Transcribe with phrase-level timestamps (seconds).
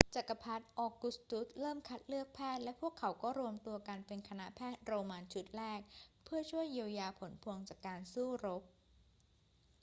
[0.15, 5.79] จักรพรรดิออกุสตุสเริ่มคัดเลือกแพทย์ และพวกเขาก็รวมตัวกันเป็นคณะแพทย์โรมันชุดแรก
[6.23, 8.63] เพื่อช่วยเยียวยาผลพวงจากการสู้รบ